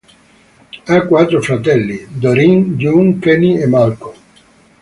[0.87, 4.15] Ha quattro fratelli, Doreen, June, Kenny e Malcolm.